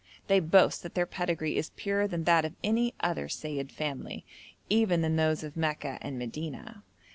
They 0.25 0.39
boast 0.39 0.81
that 0.81 0.95
their 0.95 1.05
pedigree 1.05 1.57
is 1.57 1.69
purer 1.75 2.07
than 2.07 2.23
that 2.23 2.43
of 2.43 2.55
any 2.63 2.95
other 3.01 3.27
Seyyid 3.27 3.71
family, 3.71 4.25
even 4.67 5.01
than 5.01 5.15
those 5.15 5.43
of 5.43 5.55
Mecca 5.55 5.99
and 6.01 6.17
Medina. 6.17 6.81